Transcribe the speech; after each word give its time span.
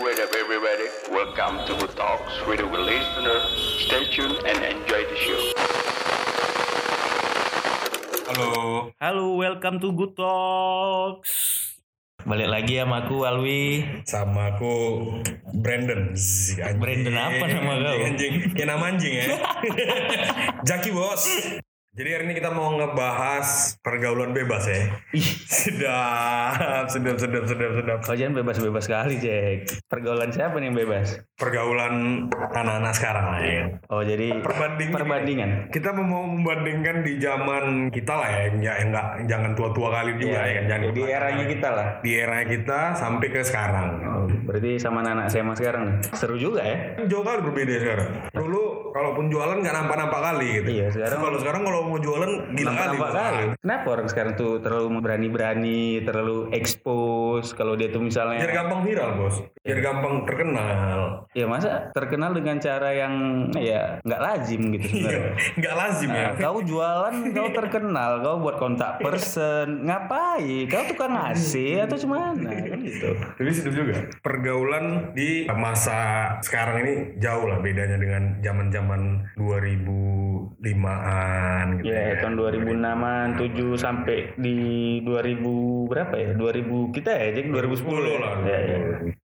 What 0.00 0.16
up, 0.16 0.32
everybody? 0.32 0.88
Welcome 1.12 1.60
to 1.68 1.76
Good 1.76 1.92
Talks 1.92 2.32
with 2.48 2.64
our 2.64 2.72
listener. 2.72 3.36
Stay 3.84 4.08
tuned 4.08 4.40
and 4.48 4.56
enjoy 4.64 5.04
the 5.04 5.16
show. 5.20 5.42
Halo. 8.32 8.96
Halo, 8.96 9.36
welcome 9.36 9.76
to 9.84 9.92
Good 9.92 10.16
Talks. 10.16 11.32
Balik 12.24 12.48
lagi 12.48 12.80
sama 12.80 13.04
aku 13.04 13.28
Alwi. 13.28 13.84
Sama 14.08 14.56
aku 14.56 14.72
Brandon. 15.60 16.16
Anjing. 16.16 16.80
Brandon 16.80 17.16
apa 17.20 17.44
nama 17.44 17.72
kau? 17.84 17.96
Anjing, 18.00 18.04
anjing. 18.08 18.32
Kayak 18.56 18.68
nama 18.72 18.84
anjing 18.96 19.12
ya. 19.20 19.36
Jaki 20.72 20.96
bos. 20.96 21.28
Jadi 21.90 22.06
hari 22.06 22.24
ini 22.24 22.38
kita 22.38 22.54
mau 22.54 22.70
ngebahas 22.70 23.74
pergaulan 23.82 24.30
bebas 24.30 24.62
ya. 24.62 24.94
Ih, 25.10 25.26
Sedap, 25.60 26.86
sedap, 26.86 27.18
sedap, 27.18 27.44
sedap, 27.44 27.72
sedap. 27.74 27.98
kau 28.00 28.14
jangan 28.14 28.38
bebas-bebas 28.38 28.86
sekali, 28.86 29.18
Jack. 29.18 29.82
Pergaulan 29.84 30.30
siapa 30.30 30.54
nih 30.56 30.70
yang 30.70 30.78
bebas? 30.78 31.18
Pergaulan 31.34 31.94
anak-anak 32.30 32.94
sekarang 32.94 33.26
lah 33.26 33.42
ya. 33.42 33.62
Oh, 33.90 34.06
jadi 34.06 34.38
Perbandingan. 34.38 34.94
perbandingan. 34.94 35.50
Kita 35.68 35.90
mau 35.92 36.22
membandingkan 36.22 37.02
di 37.02 37.18
zaman 37.18 37.90
kita 37.90 38.14
lah 38.14 38.28
ya, 38.30 38.42
ya 38.54 38.72
enggak 38.80 39.06
jangan 39.26 39.50
tua-tua 39.52 39.90
kali 39.90 40.14
juga 40.14 40.46
ya 40.46 40.52
kan. 40.54 40.64
Jangan 40.70 40.84
Jadi 40.86 41.00
eranya 41.02 41.44
kita 41.44 41.68
lah. 41.74 41.86
di 42.00 42.10
era 42.14 42.38
kita 42.46 42.78
sampai 42.94 43.26
ke 43.28 43.42
sekarang. 43.42 43.88
Oh, 44.00 44.24
berarti 44.46 44.78
sama 44.78 45.02
anak 45.02 45.26
SMA 45.26 45.58
sekarang 45.58 45.82
nih. 45.84 45.94
Seru 46.14 46.38
juga 46.38 46.62
ya. 46.62 47.02
Jauh 47.02 47.26
kali 47.26 47.42
berbeda 47.42 47.74
sekarang. 47.76 48.10
Dulu 48.30 48.62
kalaupun 48.94 49.26
jualan 49.26 49.58
nggak 49.58 49.74
nampak-nampak 49.74 50.20
kali 50.22 50.46
gitu. 50.56 50.70
Iya, 50.70 50.86
sekarang 50.94 51.18
Kalau 51.20 51.38
sekarang 51.42 51.62
kalau 51.62 51.79
mau 51.86 51.98
jualan 52.00 52.56
gila 52.56 52.72
kali. 52.74 52.96
Kenapa 53.60 53.86
orang 53.88 54.08
sekarang 54.08 54.32
tuh 54.36 54.60
terlalu 54.64 55.00
berani-berani, 55.00 56.04
terlalu 56.04 56.48
expose 56.52 57.54
kalau 57.54 57.76
dia 57.76 57.88
tuh 57.88 58.00
Biar 58.00 58.08
misalnya 58.08 58.46
gampang 58.50 58.80
viral 58.82 59.10
bos. 59.20 59.36
Biar 59.60 59.78
gampang 59.84 60.24
terkenal. 60.24 61.28
ya 61.30 61.46
masa 61.46 61.94
terkenal 61.94 62.34
dengan 62.34 62.58
cara 62.58 62.90
yang 62.90 63.14
ya 63.54 64.02
nggak 64.02 64.20
lazim 64.20 64.74
gitu 64.74 64.86
sebenarnya. 64.88 65.34
Nggak 65.60 65.74
lazim 65.78 66.10
ya. 66.10 66.32
Nah, 66.32 66.40
kau 66.40 66.58
jualan, 66.64 67.14
kau 67.30 67.48
terkenal, 67.54 68.10
kau 68.24 68.36
buat 68.42 68.56
kontak 68.58 68.98
person, 68.98 69.86
ngapain? 69.86 70.66
Kau 70.66 70.82
tukang 70.90 71.14
AC 71.14 71.78
atau 71.86 71.94
cemana? 71.94 72.50
Kan 72.50 72.82
gitu. 72.82 73.14
Tapi 73.14 73.50
situ 73.54 73.70
juga. 73.70 74.10
Pergaulan 74.24 75.14
di 75.14 75.46
masa 75.46 76.34
sekarang 76.42 76.82
ini 76.82 76.94
jauh 77.22 77.46
lah 77.46 77.62
bedanya 77.62 78.00
dengan 78.00 78.42
zaman-zaman 78.42 79.30
2005-an 79.38 81.69
gitu. 81.78 81.92
Ya, 81.92 82.18
tahun 82.18 82.34
2006-an, 82.34 83.26
7 83.38 83.78
sampai 83.78 84.34
di 84.34 84.56
2000 85.06 85.86
berapa 85.86 86.14
ya? 86.18 86.30
2000 86.34 86.90
kita 86.90 87.10
ya, 87.14 87.28
jadi 87.38 87.48
2010 87.52 88.18
lah. 88.18 88.34
Ya, 88.42 88.58
ya. 88.58 88.78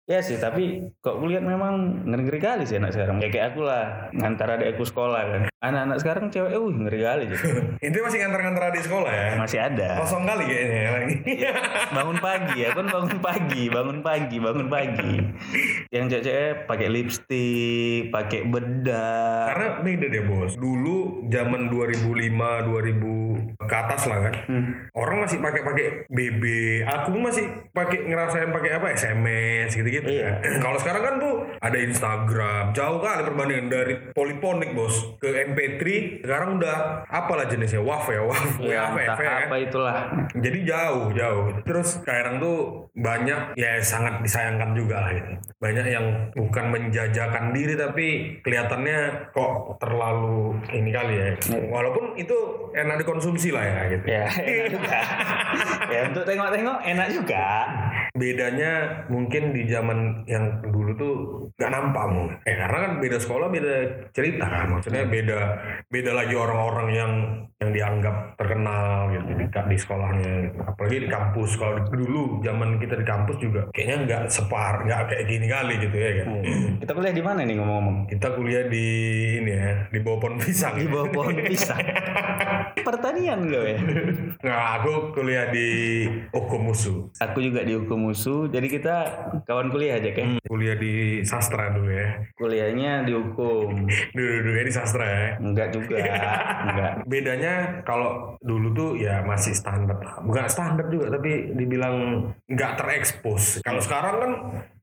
Ya 0.06 0.22
sih, 0.22 0.38
tapi 0.38 0.86
kok 1.02 1.18
kulihat 1.18 1.42
memang 1.42 2.06
ngeri-ngeri 2.06 2.38
kali 2.38 2.62
sih 2.62 2.78
anak 2.78 2.94
sekarang. 2.94 3.18
Ya 3.18 3.26
kayak 3.26 3.46
aku 3.50 3.66
lah, 3.66 4.06
ngantar 4.14 4.54
adik 4.54 4.78
aku 4.78 4.86
sekolah 4.86 5.18
kan. 5.26 5.42
Anak-anak 5.58 5.98
sekarang 5.98 6.24
cewek, 6.30 6.54
uh 6.54 6.70
ngeri 6.70 7.00
kali 7.02 7.24
gitu. 7.26 7.46
Itu 7.90 8.06
masih 8.06 8.22
ngantar-ngantar 8.22 8.70
di 8.70 8.82
sekolah 8.86 9.10
ya. 9.10 9.28
Masih 9.34 9.58
ada. 9.58 9.98
Kosong 9.98 10.22
kali 10.22 10.46
kayaknya 10.46 10.78
ya 10.78 10.90
lagi. 10.94 11.14
bangun 11.90 12.18
pagi 12.22 12.54
ya 12.54 12.68
kan 12.70 12.86
bangun 12.86 13.18
pagi 13.18 13.62
bangun 13.66 13.98
pagi 14.06 14.36
bangun 14.38 14.68
pagi 14.70 15.14
yang 15.90 16.06
cewek 16.06 16.66
pakai 16.70 16.88
lipstick 16.90 18.10
pakai 18.14 18.46
bedak 18.46 19.50
Karena 19.50 19.68
beda 19.82 20.06
deh 20.06 20.22
bos. 20.22 20.54
Dulu 20.54 21.26
zaman 21.34 21.66
2005 21.66 22.14
2000 23.58 23.66
ke 23.66 23.74
atas 23.74 24.02
lah 24.06 24.18
kan. 24.30 24.34
Orang 24.94 25.26
masih 25.26 25.42
pakai 25.42 25.62
pakai 25.66 25.86
BB. 26.06 26.42
Aku 26.86 27.18
masih 27.18 27.42
pakai 27.74 28.06
ngerasain 28.06 28.54
pakai 28.54 28.70
apa 28.78 28.86
SMS 28.94 29.74
gitu-gitu. 30.00 30.22
Iya. 30.22 30.40
kan. 30.40 30.60
Kalau 30.64 30.78
sekarang 30.80 31.02
kan 31.02 31.14
tuh 31.20 31.34
ada 31.60 31.78
Instagram. 31.78 32.64
Jauh 32.76 32.98
kali 33.00 33.22
perbandingan 33.24 33.66
dari 33.68 33.94
poliponik 34.12 34.70
bos 34.76 34.94
ke 35.20 35.28
MP3. 35.52 35.82
Sekarang 36.24 36.60
udah 36.60 37.08
apalah 37.08 37.46
jenisnya 37.48 37.80
WAV 37.82 38.06
ya 38.12 38.22
WAV. 38.24 38.52
ya 38.62 38.80
WAV, 38.90 38.96
entah 39.02 39.18
ya 39.18 39.26
kan? 39.26 39.46
apa 39.48 39.56
itulah 39.60 39.96
Jadi 40.36 40.58
jauh 40.68 41.06
jauh. 41.12 41.44
Terus 41.64 41.88
sekarang 42.02 42.38
tuh 42.42 42.56
banyak 42.96 43.56
ya 43.56 43.80
sangat 43.80 44.20
disayangkan 44.24 44.76
juga 44.76 45.02
lah 45.04 45.10
gitu. 45.14 45.32
Banyak 45.60 45.86
yang 45.86 46.06
bukan 46.36 46.64
menjajakan 46.72 47.52
diri 47.56 47.74
tapi 47.76 48.06
kelihatannya 48.44 49.30
kok 49.32 49.80
terlalu 49.80 50.60
ini 50.72 50.90
kali 50.92 51.14
ya. 51.16 51.28
Walaupun 51.70 52.16
itu 52.16 52.36
enak 52.76 53.00
dikonsumsi 53.02 53.52
lah 53.54 53.64
ya 53.64 53.80
gitu. 53.92 54.04
ya 54.06 54.24
enak 54.28 54.68
juga 54.72 54.98
ya 55.94 56.00
untuk 56.10 56.24
tengok-tengok 56.26 56.78
enak 56.84 57.08
juga 57.12 57.44
Bedanya 58.16 58.72
mungkin 59.06 59.52
di 59.52 59.68
zaman 59.68 60.24
yang 60.24 60.64
dulu 60.64 60.90
tuh 60.96 61.14
gak 61.54 61.70
nampak 61.70 62.04
mungkin. 62.08 62.36
Eh 62.42 62.56
karena 62.56 62.78
kan 62.80 62.92
beda 62.98 63.18
sekolah 63.18 63.48
beda 63.48 63.74
cerita 64.10 64.44
kan. 64.44 64.66
Maksudnya 64.72 65.04
beda 65.04 65.38
beda 65.86 66.10
lagi 66.12 66.34
orang-orang 66.34 66.88
yang 66.90 67.12
yang 67.56 67.70
dianggap 67.72 68.36
terkenal 68.36 69.08
gitu 69.12 69.30
di, 69.32 69.44
di 69.48 69.76
sekolahnya. 69.76 70.32
gitu. 70.48 70.58
Apalagi 70.62 70.96
di 71.04 71.08
kampus. 71.08 71.50
Kalau 71.56 71.76
dulu 71.86 72.40
zaman 72.40 72.76
kita 72.76 72.96
di 72.96 73.06
kampus 73.06 73.36
juga 73.38 73.60
kayaknya 73.70 73.96
nggak 74.04 74.22
separ, 74.28 74.84
nggak 74.84 75.00
kayak 75.08 75.24
gini 75.26 75.46
kali 75.46 75.74
gitu 75.78 75.96
ya 75.96 76.10
kan. 76.20 76.28
kita 76.76 76.92
kuliah 76.92 77.14
di 77.14 77.24
mana 77.24 77.40
nih 77.42 77.56
ngomong-ngomong 77.56 77.96
Kita 78.06 78.28
kuliah 78.32 78.64
di 78.66 78.86
ini 79.36 79.52
ya, 79.52 79.88
di 79.88 79.98
bawah 80.00 80.18
pohon 80.18 80.36
pisang. 80.36 80.74
di 80.76 80.86
bawah 80.86 81.08
pohon 81.10 81.36
pisang 81.42 81.80
pertanian 82.86 83.40
gue 83.46 83.64
ya 83.74 83.80
Nah, 84.42 84.78
aku 84.78 85.10
kuliah 85.12 85.50
di 85.50 85.68
Okomusu. 86.30 87.10
aku 87.18 87.38
juga 87.40 87.64
di 87.64 87.74
hukum 87.74 88.05
musuh. 88.06 88.46
Jadi 88.46 88.70
kita 88.70 88.96
kawan 89.42 89.74
kuliah 89.74 89.98
aja 89.98 90.10
kan 90.14 90.38
Kuliah 90.46 90.78
di 90.78 91.24
sastra 91.26 91.74
dulu 91.74 91.90
ya. 91.90 92.08
kuliahnya 92.38 93.02
di 93.02 93.12
hukum. 93.16 93.90
Dulu 94.14 94.30
dulu 94.46 94.54
ya 94.54 94.64
di 94.64 94.74
sastra 94.74 95.06
ya. 95.06 95.28
enggak 95.42 95.74
juga. 95.74 95.98
Enggak. 96.70 96.92
Bedanya 97.10 97.54
kalau 97.82 98.38
dulu 98.38 98.70
tuh 98.76 98.90
ya 99.00 99.24
masih 99.26 99.56
standar 99.56 99.98
bukan 100.22 100.46
standar 100.46 100.86
juga 100.92 101.18
tapi 101.18 101.56
dibilang 101.56 102.28
nggak 102.46 102.72
terekspos. 102.78 103.64
Kalau 103.66 103.80
sekarang 103.82 104.14
kan 104.22 104.32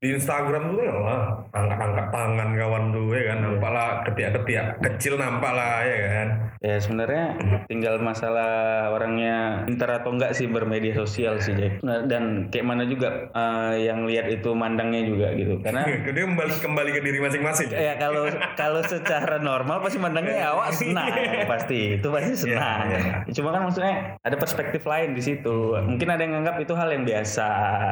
di 0.04 0.12
Instagram 0.20 0.76
tuh 0.76 0.84
ya 0.84 0.96
lah 1.00 1.22
angkat-angkat 1.56 2.08
tangan 2.12 2.50
kawan 2.60 2.84
tuh 2.92 3.08
ya 3.16 3.24
kan? 3.32 3.38
Nampak 3.44 3.72
lah 3.72 3.90
ketiak-ketiak 4.10 4.68
kecil 4.84 5.16
nampak 5.16 5.52
lah 5.56 5.86
ya 5.86 6.00
kan? 6.10 6.28
Ya 6.60 6.76
sebenarnya 6.80 7.26
tinggal 7.68 8.00
masalah 8.04 8.92
orangnya 8.92 9.64
pintar 9.68 10.04
atau 10.04 10.12
enggak 10.16 10.36
sih 10.36 10.48
bermedia 10.50 10.96
sosial 10.98 11.40
sih 11.40 11.56
Jack. 11.56 11.84
Dan 11.84 12.50
kayak 12.50 12.68
mana 12.68 12.84
juga 12.88 13.13
eh, 13.30 13.76
yang 13.84 14.04
lihat 14.04 14.28
itu 14.28 14.50
mandangnya 14.52 15.02
juga 15.04 15.28
gitu. 15.32 15.60
Karena 15.60 15.84
dia 16.16 16.24
kembali 16.24 16.54
kembali 16.56 16.90
ke 16.92 17.02
diri 17.02 17.20
masing-masing 17.20 17.70
ya 17.70 17.94
kalau 17.96 18.26
kalau 18.54 18.82
secara 18.82 19.38
normal 19.38 19.80
pasti 19.80 19.98
mandangnya 19.98 20.36
ya 20.40 20.48
awak 20.52 20.72
senang 20.72 21.10
pasti 21.52 21.98
itu 21.98 22.08
pasti 22.08 22.34
senang. 22.40 22.88
iya. 22.88 23.14
Cuma 23.32 23.50
kan 23.50 23.62
maksudnya 23.64 23.96
ada 24.20 24.36
perspektif 24.36 24.84
lain 24.84 25.12
di 25.12 25.22
situ. 25.22 25.76
Mungkin 25.76 26.08
ada 26.08 26.22
yang 26.22 26.36
anggap 26.40 26.56
itu 26.58 26.74
hal 26.74 26.90
yang 26.90 27.04
biasa. 27.04 27.50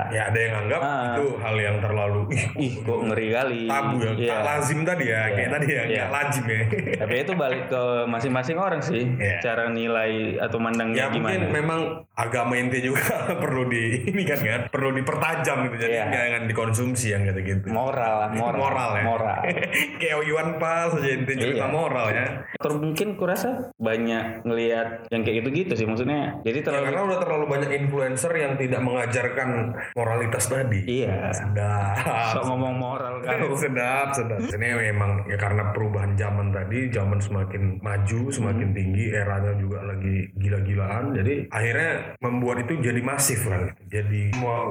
ya 0.09 0.27
ada 0.27 0.39
yang 0.39 0.55
anggap 0.59 0.79
Ah. 0.81 1.13
itu 1.13 1.25
hal 1.38 1.55
yang 1.57 1.77
terlalu 1.77 2.21
ih, 2.57 2.73
kok 2.79 2.99
ngeri 3.03 3.27
kali. 3.29 3.61
tabu 3.65 3.95
ya 3.99 4.11
Iya. 4.11 4.29
tak 4.29 4.41
lazim 4.43 4.79
tadi 4.81 5.05
ya 5.05 5.21
kayak 5.29 5.49
tadi 5.51 5.65
ya 5.67 5.73
Iya. 5.73 5.85
nggak 5.85 6.09
lazim 6.11 6.45
ya 6.45 6.61
Tapi 6.97 7.13
itu 7.17 7.33
balik 7.33 7.63
ke 7.67 7.81
masing-masing 8.05 8.57
orang 8.57 8.81
sih. 8.81 9.03
Iya. 9.07 9.38
Cara 9.39 9.63
nilai 9.67 10.11
atau 10.38 10.57
mandangnya 10.57 10.97
ya 10.99 11.07
gimana. 11.09 11.31
mungkin 11.38 11.41
memang 11.53 11.79
agama 12.13 12.53
inti 12.55 12.79
juga 12.81 13.01
perlu 13.43 13.65
di 13.65 13.83
ini 14.05 14.23
kan 14.23 14.39
kan 14.39 14.61
perlu 14.67 14.89
dipertajam 15.01 15.57
gitu 15.66 15.75
jadi 15.79 15.89
Iya. 15.91 16.06
jangan 16.07 16.44
dikonsumsi 16.45 17.07
yang 17.09 17.22
gitu-gitu 17.23 17.67
moral 17.67 18.13
lah, 18.19 18.29
moral. 18.31 18.57
moral 18.57 18.89
ya 18.94 19.03
Moral. 19.03 19.39
kayak 20.00 20.16
Iwan 20.23 20.50
Pals 20.56 20.94
aja 20.95 21.09
inti 21.12 21.34
cerita 21.34 21.57
Iya. 21.59 21.67
moral 21.67 22.07
ya 22.09 22.25
Atau 22.53 22.78
mungkin 22.78 23.07
kurasa 23.13 23.50
banyak 23.75 24.44
ngelihat 24.44 25.09
yang 25.09 25.22
kayak 25.22 25.41
gitu-gitu 25.41 25.73
sih 25.73 25.84
maksudnya. 25.84 26.38
Jadi 26.41 26.59
Ya, 26.59 26.63
terlalu 26.63 26.85
karena 26.88 27.01
udah 27.03 27.19
terlalu 27.19 27.45
banyak 27.47 27.72
influencer 27.75 28.31
yang 28.34 28.53
tidak 28.56 28.79
mengajarkan 28.79 29.50
moralitas 29.91 30.45
tadi 30.45 30.79
iya. 30.85 31.30
sedap 31.31 31.98
Sok 32.31 32.44
ngomong 32.48 32.75
moral 32.75 33.13
kau. 33.24 33.57
sedap 33.57 34.13
sedap 34.13 34.39
ini 34.48 34.68
memang 34.88 35.25
ya 35.25 35.36
karena 35.36 35.71
perubahan 35.71 36.13
zaman 36.13 36.50
tadi 36.50 36.88
zaman 36.88 37.18
semakin 37.18 37.81
maju 37.81 38.21
semakin 38.30 38.59
Hmm. 38.63 38.77
tinggi 38.77 39.06
eranya 39.09 39.53
juga 39.53 39.81
lagi 39.83 40.30
gila-gilaan 40.36 41.12
jadi 41.12 41.50
akhirnya 41.50 41.92
membuat 42.19 42.62
itu 42.62 42.77
jadi 42.80 43.01
masif 43.01 43.42
lah 43.44 43.65
gitu. 43.65 43.81
jadi 43.92 44.21
semua- 44.31 44.69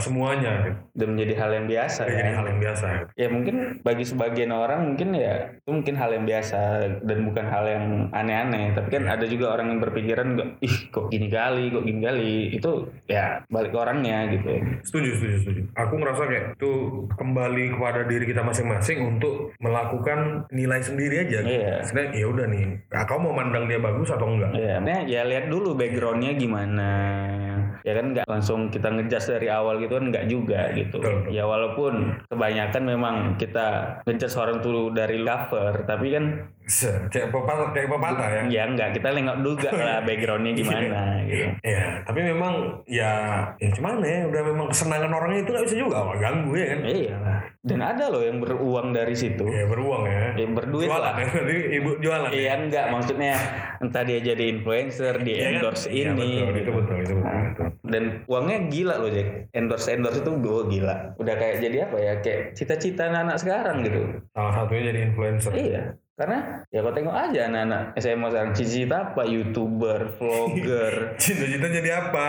semuanya 0.00 0.52
gitu. 0.66 0.78
Dan 0.96 1.06
menjadi 1.16 1.34
hal 1.40 1.50
yang 1.56 1.66
biasa 1.66 2.00
ya. 2.06 2.16
jadi 2.20 2.32
hal 2.36 2.46
yang 2.46 2.60
biasa 2.60 2.86
gitu. 2.90 3.10
Ya 3.16 3.28
mungkin 3.30 3.56
bagi 3.80 4.04
sebagian 4.04 4.52
orang 4.52 4.80
mungkin 4.92 5.08
ya 5.16 5.54
itu 5.54 5.70
mungkin 5.70 5.94
hal 5.96 6.10
yang 6.12 6.24
biasa 6.26 6.60
dan 7.04 7.18
bukan 7.26 7.46
hal 7.46 7.64
yang 7.66 7.84
aneh-aneh. 8.12 8.76
Tapi 8.76 8.88
kan 8.90 9.04
ada 9.08 9.24
juga 9.24 9.54
orang 9.54 9.76
yang 9.76 9.80
berpikiran 9.80 10.28
ih 10.60 10.76
kok 10.90 11.08
gini 11.08 11.28
kali, 11.30 11.72
kok 11.72 11.84
gini 11.84 12.00
kali. 12.02 12.32
Itu 12.54 12.90
ya 13.06 13.42
balik 13.48 13.72
ke 13.72 13.78
orangnya 13.78 14.28
gitu. 14.32 14.50
Setuju, 14.86 15.10
setuju, 15.16 15.36
setuju. 15.44 15.62
Aku 15.78 15.94
ngerasa 15.96 16.22
kayak 16.26 16.46
itu 16.58 16.72
kembali 17.14 17.64
kepada 17.76 18.00
diri 18.06 18.24
kita 18.28 18.42
masing-masing 18.44 18.98
untuk 19.04 19.54
melakukan 19.62 20.44
nilai 20.50 20.80
sendiri 20.82 21.26
aja. 21.26 21.40
Iya. 21.44 21.74
Sebenarnya 21.86 22.10
ya 22.16 22.26
udah 22.28 22.46
nih, 22.50 22.64
nah, 22.90 23.02
kau 23.06 23.20
mau 23.20 23.32
mandang 23.32 23.66
dia 23.70 23.80
bagus 23.80 24.10
atau 24.10 24.26
enggak? 24.28 24.52
Ya, 24.56 24.76
nah, 24.82 25.00
ya 25.06 25.22
lihat 25.24 25.48
dulu 25.48 25.74
backgroundnya 25.76 26.36
gimana. 26.36 26.90
Ya 27.90 27.94
kan 27.98 28.06
nggak 28.14 28.26
langsung 28.30 28.70
kita 28.70 28.88
ngejudge 28.94 29.26
dari 29.34 29.48
awal 29.50 29.82
gitu 29.82 29.98
kan 29.98 30.06
nggak 30.14 30.26
juga 30.30 30.60
gitu. 30.78 30.96
Betul, 31.02 31.26
betul. 31.26 31.34
ya 31.34 31.44
walaupun 31.44 31.92
kebanyakan 32.30 32.82
memang 32.86 33.14
kita 33.34 33.98
ngejudge 34.06 34.36
orang 34.38 34.58
tuh 34.62 34.94
dari 34.94 35.18
cover 35.26 35.74
tapi 35.82 36.06
kan 36.14 36.24
kayak 37.10 37.34
pepatah 37.34 37.68
kayak 37.74 37.88
pepatah 37.90 38.28
ya. 38.30 38.42
Ya 38.46 38.62
nggak 38.70 38.90
kita 38.94 39.08
nengok 39.10 39.38
juga 39.42 39.68
lah 39.74 39.98
backgroundnya 40.06 40.52
gimana 40.54 41.18
gitu. 41.26 41.46
Ya, 41.66 41.98
tapi 42.06 42.20
memang 42.22 42.54
ya, 42.86 43.42
ya 43.58 43.68
gimana 43.74 44.04
ya, 44.06 44.22
udah 44.30 44.42
memang 44.46 44.66
kesenangan 44.70 45.10
orangnya 45.10 45.40
itu 45.42 45.50
nggak 45.50 45.66
bisa 45.66 45.76
juga 45.76 45.98
ganggu 46.20 46.52
ya 46.54 46.66
kan? 46.70 46.80
iya 46.86 47.14
lah 47.18 47.38
dan 47.60 47.78
ada 47.78 48.08
loh 48.08 48.20
yang 48.20 48.40
beruang 48.40 48.90
dari 48.90 49.12
situ 49.12 49.44
Ya 49.44 49.64
beruang 49.64 50.08
ya. 50.08 50.32
ya 50.32 50.46
berduit 50.48 50.88
jualan 50.88 51.04
lah 51.04 51.12
ya, 51.14 51.28
berarti 51.28 51.56
ibu 51.74 51.90
jualan. 51.98 52.30
Iya 52.30 52.52
enggak 52.58 52.84
maksudnya 52.88 53.34
entah 53.78 54.02
dia 54.02 54.18
jadi 54.18 54.44
influencer 54.50 55.14
di 55.18 55.30
Iya 55.30 55.44
kan? 55.44 55.52
endorse 55.54 55.86
Iya, 55.86 56.08
ini 56.10 56.16
betul, 56.16 56.32
gitu. 56.32 56.56
itu 56.56 56.70
betul, 56.72 56.96
itu 56.96 57.12
betul, 57.12 57.20
Nah, 57.20 57.42
betul. 57.46 57.66
dan 57.84 58.02
uangnya 58.26 58.58
gila 58.66 58.94
loh 58.96 59.10
Jack 59.10 59.28
endorse 59.52 59.88
endorse 59.90 60.18
itu 60.18 60.32
gue 60.32 60.60
gila 60.70 60.96
udah 61.14 61.34
kayak 61.36 61.56
jadi 61.58 61.76
apa 61.84 61.96
ya 61.98 62.12
kayak 62.18 62.40
cita-cita 62.54 63.02
anak-anak 63.06 63.36
sekarang 63.36 63.76
gitu 63.82 64.00
Salah 64.30 64.52
satunya 64.54 64.82
jadi 64.86 65.00
influencer. 65.04 65.52
iya 65.52 65.82
karena 66.20 66.38
ya 66.68 66.78
kau 66.78 66.92
tengok 66.92 67.16
aja 67.16 67.48
anak-anak 67.48 67.82
SMA 67.96 68.28
sekarang 68.28 68.52
cita-cita 68.52 68.96
apa 69.08 69.22
youtuber 69.24 70.00
vlogger 70.14 70.94
Cita-cita 71.22 71.66
jadi 71.66 71.90
apa? 71.96 72.28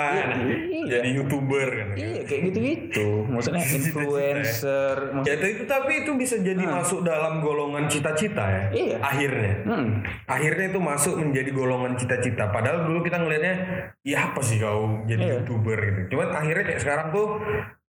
iya. 0.71 0.97
Jadi 0.97 1.09
youtuber 1.13 1.67
kan? 1.67 1.88
iya 1.93 2.21
kayak 2.23 2.41
gitu-gitu 2.47 3.27
maksudnya 3.27 3.59
influencer 3.61 4.95
Ya 5.21 5.35
maksud- 5.35 5.51
itu 5.51 5.63
tapi 5.65 5.91
itu 6.01 6.11
bisa 6.15 6.35
jadi 6.39 6.63
masuk 6.63 7.03
dalam 7.03 7.39
golongan 7.39 7.85
cita-cita 7.85 8.47
ya. 8.47 8.63
Iya. 8.71 8.97
Akhirnya. 8.99 9.53
hmm, 9.63 9.88
Akhirnya 10.25 10.65
itu 10.69 10.79
masuk 10.79 11.19
menjadi 11.19 11.51
golongan 11.51 11.93
cita-cita. 11.93 12.47
Padahal 12.47 12.85
dulu 12.85 13.01
kita 13.01 13.17
ngelihatnya, 13.17 13.55
ya 14.01 14.31
apa 14.31 14.39
sih 14.39 14.55
kau 14.55 15.03
jadi 15.03 15.19
Iya. 15.21 15.33
youtuber 15.38 15.75
gitu. 15.77 16.15
Cuman 16.15 16.31
akhirnya 16.31 16.63
kayak 16.65 16.79
sekarang 16.79 17.07
tuh 17.11 17.27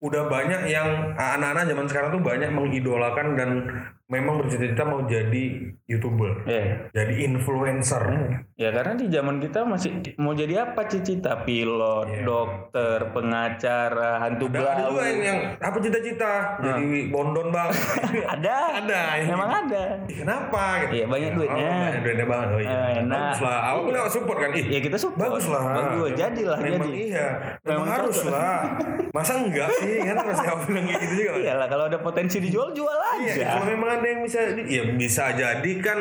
udah 0.03 0.27
banyak 0.27 0.67
yang 0.67 1.15
anak-anak 1.15 1.71
zaman 1.71 1.87
sekarang 1.87 2.11
tuh 2.11 2.23
banyak 2.27 2.51
mengidolakan 2.51 3.39
dan 3.39 3.51
memang 4.11 4.43
bercita-cita 4.43 4.83
mau 4.83 5.07
jadi 5.07 5.73
youtuber, 5.87 6.43
iya. 6.45 6.91
jadi 6.91 7.31
influencer. 7.31 8.03
Ya 8.63 8.71
karena 8.71 8.95
di 8.95 9.07
zaman 9.09 9.37
kita 9.39 9.67
masih 9.67 9.91
mau 10.17 10.31
jadi 10.33 10.63
apa 10.63 10.87
cita-cita 10.87 11.43
pilot, 11.43 12.07
Iya. 12.07 12.23
dokter, 12.23 12.99
pengacara, 13.11 14.11
hantu 14.19 14.47
Dan 14.47 14.63
ada 14.63 14.87
juga 14.87 15.03
yang, 15.03 15.19
yang 15.21 15.39
apa 15.59 15.77
cita-cita 15.77 16.33
jadi 16.61 16.85
bondon 17.09 17.51
bang. 17.51 17.69
ada. 18.39 18.57
Ada, 18.79 19.01
Memang 19.25 19.51
ada. 19.51 19.83
Kenapa? 20.07 20.63
Gitu. 20.81 20.93
Iya, 20.95 21.05
banyak 21.07 21.31
duitnya. 21.35 21.67
Oh, 21.67 21.83
banyak 21.83 22.03
duitnya 22.03 22.27
banget. 22.29 22.49
Oh, 22.49 22.61
iya. 22.61 22.71
Eh, 22.71 22.91
enak. 23.03 23.19
Bagus 23.19 23.41
lah. 23.43 23.59
Awal 23.65 23.83
nggak 23.89 24.07
support 24.09 24.39
kan? 24.39 24.51
Ih, 24.53 24.65
Ya 24.69 24.81
kita 24.81 24.97
support. 24.97 25.19
bagus 25.21 25.47
lah. 25.49 25.63
Bagus, 25.65 26.11
jadilah 26.15 26.59
Memang 26.61 26.87
jadi. 26.87 27.01
iya. 27.03 27.27
Memang 27.61 27.67
Memang 27.75 27.89
harus 27.91 28.17
cocok. 28.17 28.31
lah. 28.31 28.61
Masa 29.11 29.33
enggak 29.37 29.69
sih? 29.77 29.97
Kan 30.01 30.17
pasti 30.23 30.47
aku 30.47 30.63
bilang 30.69 30.85
kayak 30.87 31.01
gitu 31.03 31.15
juga. 31.19 31.31
Iyalah 31.37 31.67
kalau 31.67 31.85
ada 31.87 31.99
potensi 31.99 32.37
dijual 32.39 32.71
jual 32.71 32.95
Iya, 33.15 33.33
aja. 33.35 33.45
kalau 33.53 33.67
memang 33.69 33.91
ada 33.93 34.07
yang 34.07 34.21
bisa, 34.23 34.39
ya 34.57 34.83
bisa 34.95 35.25
jadi 35.33 35.73
kan 35.79 35.99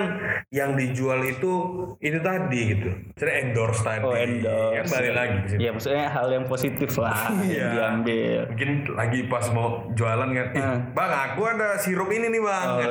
yang 0.50 0.72
dijual 0.74 1.20
itu 1.22 1.54
itu 1.98 2.20
tadi 2.20 2.51
gitu. 2.58 2.90
Jadi 3.14 3.32
endorse 3.42 3.82
tadi. 3.82 4.02
Oh 4.02 4.12
endorse. 4.12 4.74
Kan 4.74 4.86
balik 4.90 5.14
lagi. 5.14 5.38
Ya 5.58 5.70
maksudnya 5.70 6.08
hal 6.08 6.28
yang 6.28 6.46
positif 6.46 6.92
lah 6.96 7.30
Iya. 7.46 7.68
diambil. 7.72 8.40
Mungkin 8.50 8.70
lagi 8.92 9.20
pas 9.26 9.46
mau 9.52 9.68
jualan 9.92 10.30
kan, 10.30 10.48
"Ih, 10.52 10.62
Hmm. 10.62 10.80
bang 10.92 11.12
aku 11.28 11.42
ada 11.46 11.78
sirup 11.78 12.10
ini 12.10 12.28
nih 12.28 12.42
bang. 12.42 12.68
Oh, 12.68 12.78
Kan, 12.78 12.90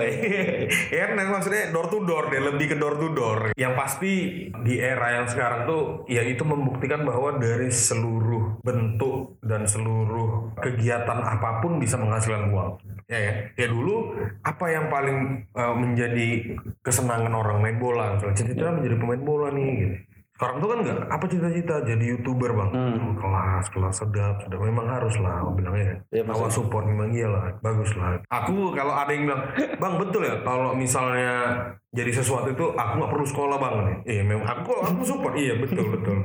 ya 0.94 1.02
kan 1.08 1.28
maksudnya 1.28 1.70
door 1.70 1.88
to 1.88 1.98
door 2.00 2.28
deh, 2.28 2.38
lebih 2.38 2.66
ke 2.68 2.76
door 2.76 2.94
to 2.94 3.10
door. 3.10 3.38
Yang 3.54 3.72
pasti 3.74 4.12
di 4.54 4.78
era 4.78 5.10
yang 5.12 5.26
sekarang 5.26 5.66
tuh, 5.66 5.82
ya 6.06 6.22
itu 6.22 6.44
membuktikan 6.44 7.02
bahwa 7.02 7.34
dari 7.34 7.66
seluruh 7.68 8.29
bentuk 8.60 9.38
dan 9.44 9.62
seluruh 9.64 10.54
kegiatan 10.58 11.18
apa 11.22 11.62
pun 11.62 11.78
bisa 11.78 11.94
menghasilkan 11.94 12.50
uang. 12.50 12.70
Ya 13.10 13.18
ya, 13.18 13.32
ya 13.58 13.66
dulu 13.66 14.14
apa 14.42 14.64
yang 14.70 14.86
paling 14.90 15.46
uh, 15.54 15.74
menjadi 15.74 16.58
kesenangan 16.82 17.34
orang 17.34 17.58
main 17.58 17.78
bola, 17.78 18.14
misalnya 18.14 18.36
cita-cita 18.38 18.70
menjadi 18.74 18.96
pemain 18.98 19.22
bola 19.22 19.48
nih. 19.50 19.70
Gitu. 19.82 19.96
Sekarang 20.40 20.56
tuh 20.56 20.68
kan 20.72 20.78
enggak, 20.80 20.98
apa 21.12 21.24
cita-cita 21.28 21.74
jadi 21.84 22.04
youtuber 22.16 22.56
bang? 22.56 22.70
Oh, 22.72 23.12
kelas, 23.12 23.68
kelas 23.76 23.94
sedap, 24.00 24.40
sedap. 24.40 24.56
Memang 24.56 24.88
harus 24.88 25.12
lah, 25.20 25.44
aku 25.44 25.52
bilangnya 25.60 25.84
kan. 25.92 25.98
Ya, 26.16 26.22
Awal 26.24 26.48
support 26.48 26.88
memang 26.88 27.12
iyalah, 27.12 27.60
bagus 27.60 27.92
lah. 27.92 28.16
Aku 28.24 28.72
kalau 28.72 28.96
ada 28.96 29.12
yang 29.12 29.28
bilang, 29.28 29.44
bang 29.76 29.94
betul 30.00 30.24
ya, 30.24 30.40
kalau 30.40 30.72
misalnya 30.72 31.60
jadi 31.90 32.10
sesuatu 32.14 32.54
itu 32.54 32.70
aku 32.70 32.92
nggak 33.02 33.10
perlu 33.10 33.26
sekolah 33.26 33.56
bang. 33.58 33.76
Iya 34.06 34.22
memang 34.22 34.46
aku 34.46 34.70
aku 34.78 35.02
support, 35.02 35.34
iya 35.34 35.58
betul 35.58 35.90
betul. 35.90 36.16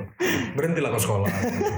Berhentilah 0.54 0.94
ke 0.94 1.00
sekolah. 1.02 1.30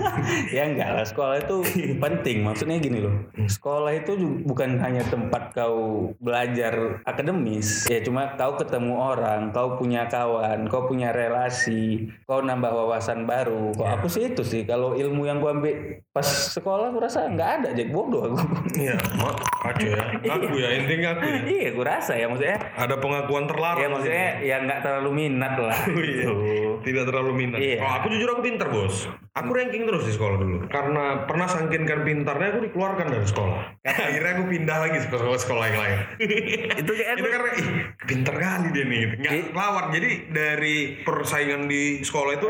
ya 0.56 0.68
enggak 0.68 0.89
lah 0.92 1.06
sekolah 1.06 1.36
itu 1.39 1.57
penting 2.04 2.44
maksudnya 2.44 2.78
gini 2.80 3.00
loh 3.04 3.16
sekolah 3.48 3.92
itu 3.95 4.13
bukan 4.44 4.80
hanya 4.81 5.04
tempat 5.07 5.56
kau 5.56 6.12
belajar 6.19 7.01
akademis 7.07 7.88
ya 7.88 8.01
cuma 8.04 8.36
kau 8.36 8.57
ketemu 8.60 8.94
orang 8.98 9.51
kau 9.51 9.78
punya 9.80 10.07
kawan 10.10 10.68
kau 10.68 10.86
punya 10.88 11.13
relasi 11.13 12.12
kau 12.28 12.44
nambah 12.44 12.69
wawasan 12.72 13.24
baru 13.24 13.72
kok 13.75 13.88
aku 14.01 14.07
sih 14.12 14.33
itu 14.33 14.44
sih 14.44 14.63
kalau 14.68 14.94
ilmu 14.98 15.28
yang 15.28 15.40
gua 15.40 15.56
ambil 15.56 16.01
pas 16.12 16.25
sekolah 16.28 16.92
aku 16.92 17.00
rasa 17.04 17.30
nggak 17.30 17.50
ada 17.63 17.69
jadi 17.74 17.90
bodoh 17.94 18.33
aku 18.33 18.38
Iya, 18.78 18.94
mak 19.18 19.36
kacau 19.63 19.90
ya. 19.90 20.04
Aku 20.38 20.54
ya 20.54 20.69
intinya 20.78 21.10
aku. 21.18 21.25
ya. 21.25 21.40
iya 21.57 21.68
gue 21.74 21.86
rasa 21.86 22.13
ya 22.13 22.30
maksudnya 22.30 22.57
Ada 22.78 22.95
pengakuan 23.01 23.50
terlarang. 23.50 23.77
Ya 23.78 23.88
maksudnya 23.88 24.28
ya 24.42 24.56
nggak 24.62 24.80
terlalu 24.82 25.10
minat 25.14 25.54
lah 25.56 25.78
Oh, 25.88 25.98
iya. 25.98 26.08
gitu. 26.24 26.34
Tidak 26.78 27.04
terlalu 27.04 27.32
minat. 27.34 27.58
Iya. 27.60 27.78
Kalau 27.82 27.94
aku 28.00 28.08
jujur 28.10 28.30
aku 28.32 28.42
pintar 28.42 28.68
bos. 28.70 28.96
Aku 29.34 29.50
ranking 29.52 29.84
terus 29.84 30.04
di 30.04 30.14
sekolah 30.14 30.36
dulu. 30.38 30.58
Karena 30.68 31.26
pernah 31.26 31.46
sangkinkan 31.46 32.00
pintarnya 32.02 32.48
aku 32.54 32.60
dikeluarkan 32.66 33.08
dari 33.12 33.28
sekolah. 33.28 33.60
Akhirnya 33.84 34.32
aku 34.34 34.44
pindah 34.48 34.78
lagi 34.80 34.98
ke 34.98 35.04
sekolah, 35.10 35.38
sekolah 35.38 35.66
yang 35.68 35.80
lain. 35.80 35.98
itu 36.82 36.92
kayak 36.92 37.12
itu 37.18 37.28
karena 37.28 37.50
ih, 37.54 37.68
pintar 38.06 38.36
kali 38.36 38.68
dia 38.72 38.86
nih. 38.86 38.98
gitu. 39.04 39.14
Nggak 39.20 39.34
lawan. 39.54 39.86
Jadi 39.92 40.10
dari 40.30 40.76
persaingan 41.02 41.62
di 41.66 41.84
sekolah 42.02 42.32
itu 42.34 42.48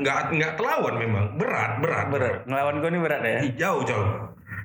nggak 0.00 0.18
nggak 0.32 0.52
kelawan 0.54 0.94
memang. 0.96 1.24
Berat 1.34 1.72
berat. 1.80 2.06
berat 2.08 2.36
ngelawan 2.44 2.78
gue 2.78 2.90
nih 2.90 3.00
berat 3.00 3.22
ya 3.22 3.38
Jauh 3.58 3.82
jauh. 3.82 4.08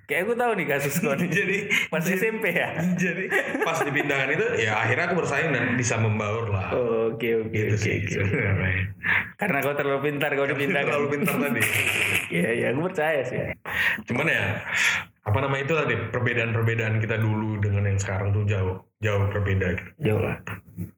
Kayak 0.05 0.21
gue 0.29 0.37
tahu 0.37 0.51
nih 0.57 0.65
kasus 0.69 0.95
gue 1.01 1.13
nih 1.13 1.29
Jadi 1.29 1.57
pas 1.89 2.03
SMP 2.05 2.53
ya 2.53 2.77
jadi 2.95 3.25
pas 3.61 3.77
dipindahkan 3.81 4.29
itu 4.33 4.45
ya 4.61 4.77
akhirnya 4.79 5.05
aku 5.11 5.15
bersaing 5.21 5.49
dan 5.51 5.75
bisa 5.75 5.97
membaur 5.97 6.49
lah. 6.49 6.71
Oke 7.11 7.41
oke 7.41 7.53
Gitu 7.53 7.75
oke 8.21 8.39
oke. 8.45 8.69
Karena 9.35 9.57
kau 9.61 9.75
terlalu 9.75 9.99
pintar 10.11 10.29
kau 10.33 10.47
dipindahkan. 10.47 10.89
Terlalu 10.89 11.07
pintar 11.11 11.35
tadi. 11.37 11.61
Iya 12.33 12.49
iya, 12.57 12.67
aku 12.73 12.89
percaya 12.89 13.21
sih. 13.21 13.37
Cuman 14.09 14.25
ya 14.25 14.45
apa 15.25 15.37
nama 15.41 15.57
itu 15.57 15.73
tadi 15.73 15.97
perbedaan-perbedaan 16.13 17.01
kita 17.01 17.17
dulu 17.17 17.57
dengan 17.57 17.89
yang 17.89 17.97
sekarang 17.97 18.29
tuh 18.29 18.45
jauh 18.45 18.77
jauh 19.01 19.25
berbeda 19.33 19.67
gitu. 19.73 19.89
Jauh 20.05 20.21
lah. 20.21 20.37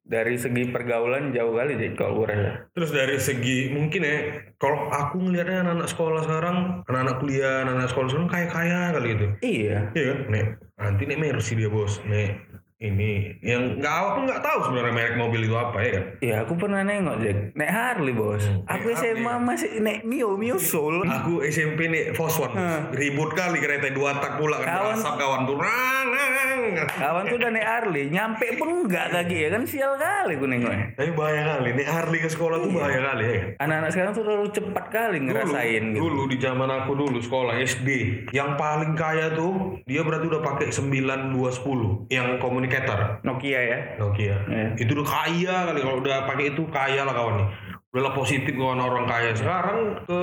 Dari 0.04 0.36
segi 0.36 0.68
pergaulan 0.68 1.32
jauh 1.32 1.56
kali 1.56 1.80
deh 1.80 1.96
kalau 1.96 2.24
gue 2.24 2.36
rasa. 2.36 2.68
Terus 2.76 2.92
dari 2.92 3.18
segi 3.24 3.72
mungkin 3.72 4.04
ya 4.04 4.18
kalau 4.60 4.92
aku 4.92 5.24
ngelihatnya 5.24 5.64
anak-anak 5.64 5.90
sekolah 5.92 6.22
sekarang, 6.28 6.58
anak-anak 6.92 7.16
kuliah, 7.24 7.64
anak-anak 7.64 7.90
sekolah 7.92 8.08
sekarang 8.12 8.30
kaya-kaya 8.32 8.80
kali 8.96 9.10
itu. 9.16 9.26
Iya. 9.44 9.78
Iya 9.96 10.04
kan? 10.12 10.20
Nek, 10.28 10.46
nanti 10.76 11.02
nek 11.08 11.20
Mercy 11.24 11.54
dia 11.56 11.72
bos. 11.72 12.04
Nek 12.04 12.30
ini 12.78 13.34
yang 13.42 13.82
nggak 13.82 13.90
aku 13.90 14.30
nggak 14.30 14.42
tahu 14.46 14.70
sebenarnya 14.70 14.94
merek 14.94 15.16
mobil 15.18 15.50
itu 15.50 15.58
apa 15.58 15.78
ya 15.82 15.90
kan? 15.98 16.04
Iya 16.22 16.36
aku 16.46 16.54
pernah 16.56 16.86
nengok 16.86 17.18
Jack. 17.26 17.38
Naik 17.58 17.74
Harley 17.74 18.14
bos. 18.14 18.46
Aku 18.70 18.94
naik 18.94 19.02
SMA 19.02 19.34
masih 19.42 19.70
naik 19.82 20.06
Mio 20.06 20.38
Mio 20.38 20.62
Soul. 20.62 21.02
Aku 21.02 21.42
SMP 21.42 21.90
nih 21.90 22.14
Foswan 22.14 22.54
bos. 22.54 22.94
ribut 22.94 23.34
kali 23.34 23.58
kereta 23.58 23.90
dua 23.90 24.22
tak 24.22 24.38
pula 24.38 24.62
kan 24.62 24.94
Kawan- 24.94 25.18
kawan 25.18 25.42
tuh. 25.50 25.58
Rang, 25.58 26.06
rang, 26.06 26.32
rang. 26.32 26.62
Kawan 26.78 27.24
tuh 27.26 27.38
udah 27.42 27.50
naik 27.50 27.66
Harley, 27.66 28.04
nyampe 28.14 28.46
pun 28.54 28.86
enggak 28.86 29.10
kaki 29.10 29.38
ya 29.40 29.50
kan 29.50 29.66
sial 29.66 29.98
kali 29.98 30.38
gue 30.38 30.46
nengoknya. 30.46 30.94
Tapi 30.94 31.10
bahaya 31.18 31.58
kali, 31.58 31.74
nih 31.74 31.88
Harley 31.90 32.20
ke 32.22 32.30
sekolah 32.30 32.62
tuh 32.62 32.70
bahaya 32.70 33.02
kali 33.02 33.24
ya 33.26 33.34
kan? 33.34 33.50
Anak-anak 33.66 33.90
sekarang 33.90 34.12
tuh 34.14 34.22
terlalu 34.22 34.50
cepat 34.54 34.86
kali 34.94 35.18
ngerasain 35.26 35.82
dulu, 35.82 35.98
gitu. 35.98 36.04
dulu 36.06 36.24
di 36.30 36.38
zaman 36.38 36.70
aku 36.70 36.92
dulu 36.94 37.18
sekolah 37.18 37.58
SD 37.58 37.90
yang 38.30 38.54
paling 38.54 38.94
kaya 38.94 39.34
tuh 39.34 39.82
dia 39.90 40.06
berarti 40.06 40.30
udah 40.30 40.42
pakai 40.44 40.68
9210 40.70 42.14
yang 42.14 42.38
communicator 42.68 43.00
Nokia 43.24 43.60
ya. 43.64 43.80
Nokia 43.98 44.36
Iya. 44.48 44.68
itu 44.78 44.92
udah 44.92 45.08
kaya 45.08 45.56
kali 45.66 45.80
kalau 45.80 45.98
udah 46.00 46.18
pakai 46.26 46.46
itu 46.52 46.62
kaya 46.68 47.02
lah 47.02 47.14
kawan 47.14 47.36
nih 47.40 47.50
udahlah 47.88 48.14
positif 48.14 48.52
kawan 48.54 48.78
orang 48.78 49.08
kaya 49.08 49.32
sekarang 49.32 49.96
ke 50.04 50.20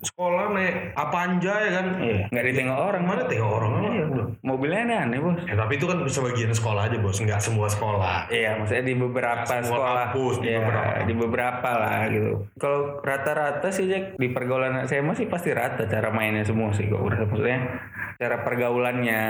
sekolah 0.00 0.54
naik 0.54 0.94
apa 0.94 1.16
aja 1.26 1.54
ya 1.58 1.70
kan 1.74 1.86
Iya. 2.00 2.22
Nggak 2.30 2.44
ditengok 2.46 2.78
orang 2.80 3.02
mana 3.04 3.22
tengok 3.26 3.50
orang 3.50 3.72
Iya. 3.82 4.04
udah. 4.06 4.26
Mobilnya 4.40 4.80
aneh-aneh 4.80 5.18
bos. 5.20 5.36
Ya, 5.42 5.54
tapi 5.54 5.72
itu 5.74 5.84
kan 5.84 5.98
sebagian 6.06 6.48
sekolah 6.50 6.86
aja 6.86 6.96
bos 6.96 7.18
nggak 7.18 7.36
semua 7.36 7.66
sekolah 7.66 8.30
Iya, 8.30 8.56
maksudnya 8.56 8.84
di 8.86 8.94
beberapa 8.96 9.42
Nggak 9.42 9.60
semua 9.60 9.76
sekolah, 9.76 10.04
kampus, 10.06 10.34
di 10.38 10.48
Iya, 10.48 10.58
beberapa. 10.62 10.92
di 11.02 11.14
beberapa 11.18 11.70
lah 11.76 11.98
gitu. 12.08 12.30
Kalau 12.56 12.80
rata-rata 13.02 13.68
sih 13.68 13.84
Jack 13.84 14.04
di 14.16 14.28
pergaulan 14.30 14.86
saya 14.86 15.02
masih 15.02 15.26
pasti 15.26 15.50
rata 15.50 15.84
cara 15.84 16.08
mainnya 16.08 16.46
semua 16.46 16.70
sih 16.70 16.86
kok 16.86 17.02
maksudnya 17.02 17.58
cara 18.20 18.44
pergaulannya 18.44 19.22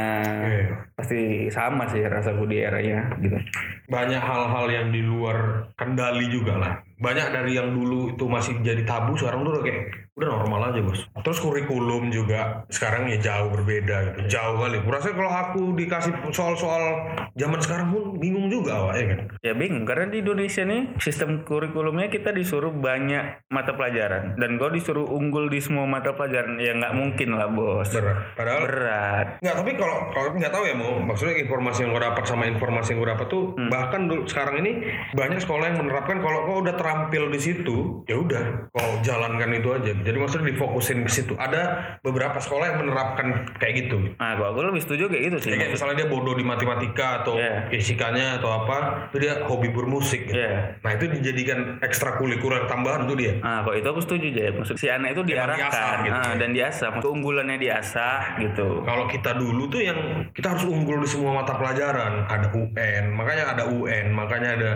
Iya. 0.51 0.67
pasti 0.99 1.47
sama 1.47 1.87
sih 1.87 2.03
rasaku 2.03 2.43
di 2.51 2.59
eranya 2.59 3.07
gitu. 3.23 3.39
banyak 3.87 4.19
hal-hal 4.19 4.67
yang 4.67 4.91
di 4.91 4.99
luar 5.07 5.71
kendali 5.79 6.27
juga 6.27 6.59
lah 6.59 6.73
banyak 6.99 7.31
dari 7.31 7.55
yang 7.55 7.71
dulu 7.71 8.19
itu 8.19 8.27
masih 8.27 8.59
jadi 8.67 8.83
tabu 8.83 9.15
sekarang 9.15 9.47
tuh 9.47 9.63
kayak 9.63 10.10
udah 10.21 10.31
normal 10.31 10.61
aja 10.71 10.81
bos. 10.85 11.01
Terus 11.25 11.39
kurikulum 11.41 12.13
juga 12.13 12.63
sekarang 12.69 13.09
ya 13.09 13.19
jauh 13.19 13.49
berbeda 13.51 13.97
gitu. 14.13 14.19
Jauh 14.31 14.61
kali. 14.61 14.79
Kurasa 14.85 15.17
kalau 15.17 15.33
aku 15.33 15.63
dikasih 15.75 16.13
soal-soal 16.31 17.09
zaman 17.35 17.59
sekarang 17.59 17.89
pun 17.91 18.21
bingung 18.21 18.53
juga 18.53 18.87
Wak, 18.87 18.95
ya 18.97 19.05
kan? 19.09 19.19
Ya 19.41 19.53
bingung. 19.57 19.85
Karena 19.85 20.13
di 20.13 20.21
Indonesia 20.21 20.63
nih 20.63 20.95
sistem 21.01 21.43
kurikulumnya 21.43 22.09
kita 22.09 22.31
disuruh 22.31 22.71
banyak 22.71 23.49
mata 23.49 23.73
pelajaran. 23.73 24.37
Dan 24.37 24.57
gue 24.57 24.71
disuruh 24.73 25.09
unggul 25.09 25.49
di 25.49 25.59
semua 25.59 25.89
mata 25.89 26.13
pelajaran. 26.13 26.61
Ya 26.61 26.77
nggak 26.77 26.95
mungkin 26.95 27.35
lah 27.35 27.49
bos. 27.49 27.89
berat. 27.91 28.37
Padahal 28.37 28.61
Berat. 28.61 29.29
Nggak, 29.41 29.55
tapi 29.57 29.71
kalau 29.75 29.97
kalau 30.13 30.29
nggak 30.37 30.53
tahu 30.53 30.65
ya 30.69 30.75
mau 30.77 30.93
maksudnya 31.01 31.37
informasi 31.41 31.79
yang 31.83 31.91
gue 31.91 32.03
dapat 32.03 32.25
sama 32.25 32.45
informasi 32.45 32.89
yang 32.93 32.99
gue 33.01 33.11
dapat 33.11 33.27
tuh 33.27 33.45
Hmm. 33.51 33.67
bahkan 33.73 34.07
dulu 34.07 34.23
sekarang 34.29 34.63
ini 34.63 34.73
banyak 35.11 35.41
sekolah 35.41 35.73
yang 35.73 35.79
menerapkan 35.81 36.21
kalau 36.21 36.45
kau 36.45 36.57
udah 36.61 36.77
terampil 36.77 37.33
di 37.33 37.41
situ 37.41 38.05
ya 38.05 38.21
udah 38.21 38.69
kau 38.71 38.91
jalankan 39.01 39.51
itu 39.53 39.69
aja 39.73 39.93
jadi 40.11 40.19
maksudnya 40.19 40.51
difokusin 40.51 41.07
ke 41.07 41.11
situ 41.13 41.33
ada 41.39 41.63
beberapa 42.03 42.37
sekolah 42.37 42.75
yang 42.75 42.79
menerapkan 42.83 43.27
kayak 43.57 43.87
gitu 43.87 43.99
Nah, 44.19 44.35
gua 44.35 44.51
gue 44.51 44.65
lebih 44.67 44.83
setuju 44.83 45.07
kayak 45.07 45.23
gitu 45.31 45.37
sih. 45.39 45.51
Ya, 45.53 45.57
kayak 45.57 45.73
misalnya 45.73 45.97
dia 46.03 46.09
bodoh 46.11 46.35
di 46.35 46.43
matematika 46.43 47.23
atau 47.23 47.39
Iya. 47.39 47.71
fisikanya 47.71 48.27
atau 48.37 48.51
apa 48.51 49.07
itu 49.09 49.23
dia 49.23 49.47
hobi 49.47 49.71
bermusik 49.71 50.27
gitu. 50.27 50.35
Iya. 50.37 50.77
nah 50.83 50.91
itu 50.93 51.05
dijadikan 51.07 51.79
ekstrakurikuler 51.81 52.67
tambahan 52.67 53.07
tuh 53.07 53.15
dia 53.15 53.39
Ah, 53.41 53.63
kok 53.63 53.77
itu 53.77 53.87
aku 53.87 54.01
setuju 54.03 54.27
aja. 54.33 54.51
Maksud 54.53 54.77
si 54.77 54.91
anak 54.91 55.15
itu 55.15 55.23
diarahkan 55.23 55.71
diasah 55.71 55.93
gitu 56.03 56.19
ah, 56.19 56.25
ya. 56.27 56.35
dan 56.37 56.51
diasah. 56.51 56.89
Keunggulannya 56.99 57.57
diasah 57.57 58.19
gitu. 58.41 58.69
Kalau 58.83 59.05
kita 59.07 59.31
dulu 59.37 59.63
tuh 59.69 59.81
yang 59.81 59.99
kita 60.35 60.57
harus 60.57 60.65
unggul 60.67 60.99
di 60.99 61.09
semua 61.09 61.41
mata 61.41 61.55
pelajaran. 61.55 62.27
Ada 62.27 62.51
UN, 62.51 63.05
makanya 63.15 63.45
ada 63.55 63.65
UN, 63.69 64.07
makanya 64.11 64.49
ada 64.59 64.71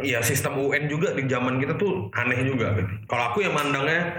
ya 0.00 0.22
sistem 0.22 0.56
UN 0.56 0.86
juga 0.86 1.10
di 1.12 1.26
zaman 1.26 1.58
kita 1.58 1.74
tuh 1.74 2.06
aneh 2.12 2.44
juga. 2.44 2.76
Gitu. 2.76 2.92
Kalau 3.08 3.24
aku 3.32 3.42
yang 3.42 3.52
mandangnya 3.52 4.14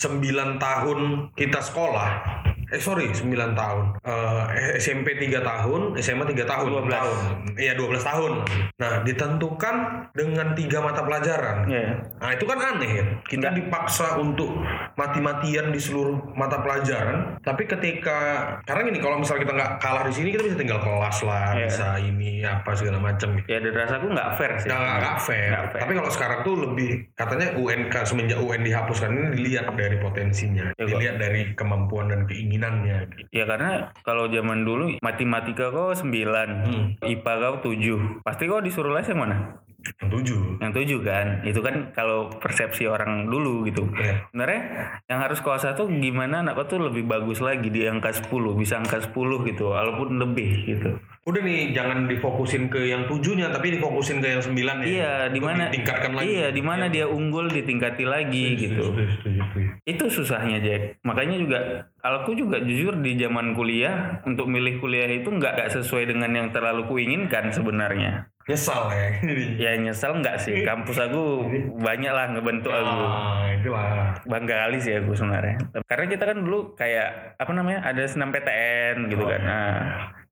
9 0.00 0.56
tahun 0.56 1.28
kita 1.36 1.60
sekolah, 1.60 2.39
eh 2.70 2.78
sorry 2.78 3.10
9 3.10 3.26
tahun, 3.52 3.84
Eh, 4.00 4.78
SMP 4.78 5.14
3 5.14 5.42
tahun, 5.42 5.98
SMA 5.98 6.24
3 6.24 6.44
tahun, 6.44 6.68
12. 6.70 6.90
tahun, 6.90 7.16
iya 7.56 7.72
12 7.74 8.00
tahun. 8.00 8.32
Nah 8.78 8.92
ditentukan 9.02 9.74
dengan 10.14 10.54
tiga 10.54 10.78
mata 10.78 11.02
pelajaran. 11.02 11.66
Iya. 11.66 11.90
Nah 12.16 12.30
itu 12.30 12.44
kan 12.44 12.58
aneh 12.58 12.90
ya. 12.90 13.04
Kita 13.22 13.48
dipaksa 13.50 14.16
untuk 14.16 14.54
mati-matian 14.94 15.70
di 15.70 15.80
seluruh 15.80 16.34
mata 16.34 16.60
pelajaran. 16.60 17.38
Tapi 17.40 17.64
ketika 17.64 18.18
karena 18.62 18.82
gini 18.86 18.98
kalau 18.98 19.18
misalnya 19.18 19.42
kita 19.44 19.54
nggak 19.54 19.72
kalah 19.78 20.04
di 20.06 20.14
sini 20.14 20.28
kita 20.30 20.42
bisa 20.44 20.56
tinggal 20.56 20.80
kelas 20.80 21.18
lah, 21.22 21.54
Iya. 21.54 21.66
bisa 21.66 21.86
ini 21.98 22.30
apa 22.42 22.70
segala 22.74 22.98
macam. 23.00 23.34
Ya 23.46 23.58
dan 23.58 23.74
rasaku 23.74 24.06
nggak 24.10 24.30
fair 24.36 24.52
sih. 24.60 24.68
Nggak 24.68 24.80
nggak 25.00 25.16
fair. 25.20 25.48
Nggak 25.50 25.64
fair. 25.72 25.80
Tapi 25.82 25.92
kalau 25.96 26.10
sekarang 26.10 26.38
tuh 26.42 26.54
lebih 26.60 26.90
katanya 27.14 27.48
UN 27.56 27.80
kan 27.88 28.04
semenjak 28.04 28.38
UN 28.38 28.62
dihapuskan 28.62 29.10
ini 29.10 29.26
dilihat 29.34 29.66
dari 29.74 29.96
potensinya, 29.98 30.66
Ya, 30.76 30.84
dilihat 30.84 31.16
dari 31.18 31.52
kemampuan 31.54 32.10
dan 32.10 32.20
gitu. 32.60 33.24
Ya 33.32 33.44
karena 33.48 33.90
kalau 34.04 34.28
zaman 34.28 34.62
dulu 34.62 34.94
matematika 35.00 35.72
kau 35.72 35.96
9, 35.96 36.48
Hmm. 36.60 36.86
IPA 37.00 37.32
kau 37.40 37.54
7. 37.64 38.20
Pasti 38.20 38.44
kau 38.44 38.60
disuruh 38.60 38.92
les 38.92 39.08
yang 39.08 39.20
mana? 39.24 39.56
Yang 39.80 40.08
tujuh. 40.12 40.40
Yang 40.60 40.72
7 40.76 41.00
kan. 41.00 41.26
Itu 41.40 41.60
kan 41.64 41.96
kalau 41.96 42.28
persepsi 42.28 42.84
orang 42.84 43.32
dulu 43.32 43.64
gitu. 43.64 43.88
Iya. 43.96 44.28
Sebenarnya 44.28 44.60
yang 45.08 45.20
harus 45.24 45.40
kau 45.40 45.56
satu 45.56 45.88
gimana 45.88 46.44
anak 46.44 46.60
kau 46.60 46.76
tuh 46.76 46.80
lebih 46.84 47.08
bagus 47.08 47.40
lagi 47.40 47.72
di 47.72 47.88
angka 47.88 48.12
10, 48.12 48.52
bisa 48.60 48.76
angka 48.76 49.00
10 49.00 49.40
gitu, 49.48 49.72
walaupun 49.72 50.20
lebih 50.20 50.68
gitu. 50.68 51.00
Udah 51.24 51.40
nih 51.44 51.76
jangan 51.76 52.08
difokusin 52.08 52.72
ke 52.72 52.92
yang 52.92 53.04
tujuhnya 53.04 53.52
tapi 53.52 53.76
difokusin 53.76 54.24
ke 54.24 54.36
yang 54.36 54.42
sembilan 54.44 54.76
ya. 54.80 54.88
Iya, 54.88 55.12
di 55.28 55.40
mana 55.40 55.62
ditingkatkan 55.68 56.12
lagi. 56.16 56.24
Iya, 56.32 56.46
di 56.48 56.62
mana 56.64 56.84
dia 56.88 57.06
unggul 57.08 57.48
ditingkati 57.48 58.04
lagi 58.08 58.44
gitu. 58.56 58.84
Setuju, 58.88 59.04
setuju, 59.16 59.40
setuju. 59.48 59.68
Itu 59.84 60.04
susahnya 60.08 60.58
Jack. 60.64 61.00
Makanya 61.04 61.36
juga 61.36 61.58
aku 62.00 62.32
juga 62.32 62.60
jujur 62.64 62.96
di 63.04 63.16
zaman 63.20 63.52
kuliah 63.52 64.24
untuk 64.24 64.48
milih 64.48 64.80
kuliah 64.80 65.08
itu 65.08 65.28
nggak 65.28 65.68
sesuai 65.68 66.08
dengan 66.08 66.32
yang 66.32 66.48
terlalu 66.48 66.88
kuinginkan 66.88 67.52
sebenarnya. 67.52 68.28
Nyesal 68.48 68.90
ya. 68.90 69.08
Ya 69.68 69.70
nyesel 69.76 70.16
nggak 70.18 70.36
sih. 70.40 70.62
Kampus 70.68 70.96
aku 70.96 71.44
banyak 71.78 72.12
lah 72.12 72.32
ngebentuk 72.32 72.72
aku. 72.72 72.98
Ah, 73.04 73.52
itulah. 73.52 74.16
Bangga 74.24 74.66
kali 74.66 74.78
sih 74.80 74.96
aku 74.96 75.12
sebenarnya. 75.12 75.60
Karena 75.84 76.04
kita 76.08 76.24
kan 76.24 76.38
dulu 76.40 76.72
kayak 76.74 77.36
apa 77.36 77.52
namanya 77.52 77.84
ada 77.84 78.02
senam 78.08 78.32
PTN 78.32 79.06
gitu 79.12 79.24
kan. 79.28 79.40
Nah, 79.44 79.76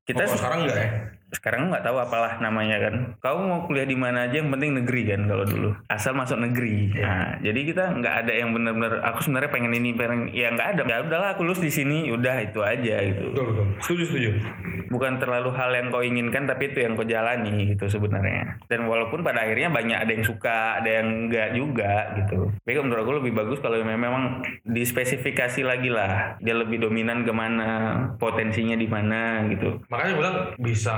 kita 0.08 0.24
Oh, 0.24 0.26
kalau 0.26 0.40
sekarang 0.40 0.58
enggak 0.64 0.78
ya? 0.80 0.90
Sekarang 1.28 1.68
nggak 1.68 1.84
tahu 1.84 2.00
apalah 2.00 2.40
namanya 2.40 2.80
kan. 2.80 2.94
Kau 3.20 3.36
mau 3.44 3.68
kuliah 3.68 3.84
di 3.84 3.92
mana 3.92 4.28
aja 4.28 4.40
yang 4.40 4.48
penting 4.48 4.80
negeri 4.80 5.02
kan 5.12 5.20
kalau 5.28 5.44
dulu. 5.44 5.70
Asal 5.92 6.16
masuk 6.16 6.40
negeri. 6.40 6.96
Nah, 6.96 7.36
jadi 7.44 7.60
kita 7.68 7.84
nggak 8.00 8.14
ada 8.24 8.32
yang 8.32 8.56
benar-benar 8.56 9.04
aku 9.04 9.28
sebenarnya 9.28 9.50
pengen 9.52 9.72
ini 9.76 9.92
pengen 9.92 10.32
ya 10.32 10.48
nggak 10.52 10.68
ada. 10.76 10.82
Ya 10.88 11.04
udahlah 11.04 11.28
aku 11.36 11.44
lulus 11.44 11.60
di 11.60 11.68
sini, 11.68 12.08
udah 12.08 12.36
itu 12.40 12.60
aja 12.64 12.96
gitu. 13.04 13.36
Betul, 13.36 13.44
betul. 13.52 13.66
Setuju, 13.84 14.02
setuju. 14.08 14.30
Bukan 14.88 15.20
terlalu 15.20 15.52
hal 15.52 15.70
yang 15.76 15.92
kau 15.92 16.00
inginkan 16.00 16.48
tapi 16.48 16.72
itu 16.72 16.80
yang 16.80 16.96
kau 16.96 17.04
jalani 17.04 17.76
gitu 17.76 17.84
sebenarnya. 17.92 18.56
Dan 18.64 18.88
walaupun 18.88 19.20
pada 19.20 19.44
akhirnya 19.44 19.68
banyak 19.68 19.98
ada 20.00 20.12
yang 20.16 20.24
suka, 20.24 20.80
ada 20.80 20.88
yang 20.88 21.28
enggak 21.28 21.48
juga 21.52 21.92
gitu. 22.16 22.48
Tapi 22.64 22.72
menurut 22.80 23.04
aku 23.04 23.14
lebih 23.20 23.32
bagus 23.36 23.60
kalau 23.60 23.76
memang 23.84 24.40
dispesifikasi 24.64 25.60
lagi 25.60 25.92
lah. 25.92 26.40
Dia 26.40 26.56
lebih 26.56 26.80
dominan 26.80 27.28
ke 27.28 27.32
mana, 27.36 27.70
potensinya 28.16 28.80
di 28.80 28.88
mana 28.88 29.44
gitu. 29.52 29.84
Makanya 29.92 30.14
bilang 30.16 30.36
bisa 30.56 30.96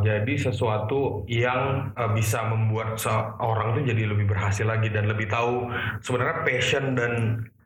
jadi 0.00 0.34
sesuatu 0.36 1.24
yang 1.26 1.92
eh, 1.94 2.10
bisa 2.14 2.46
membuat 2.48 2.96
seorang 2.96 3.76
tuh 3.78 3.84
jadi 3.86 4.06
lebih 4.08 4.30
berhasil 4.30 4.64
lagi 4.66 4.88
dan 4.88 5.10
lebih 5.10 5.26
tahu 5.26 5.68
sebenarnya 6.00 6.42
passion 6.46 6.94
dan 6.94 7.12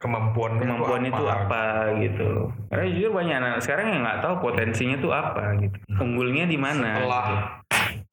kemampuan 0.04 0.61
kemampuan 0.61 1.08
itu 1.08 1.25
apa 1.25 1.64
gitu. 1.96 2.52
Karena 2.68 2.84
jujur 2.92 3.11
banyak 3.16 3.37
anak 3.40 3.61
sekarang 3.64 3.87
yang 3.88 4.00
nggak 4.04 4.20
tahu 4.20 4.34
potensinya 4.44 4.96
tuh 5.00 5.12
apa 5.16 5.56
gitu. 5.64 5.78
Unggulnya 5.96 6.44
di 6.44 6.58
mana? 6.61 7.00
Setelah 7.00 7.25
gitu. 7.25 7.63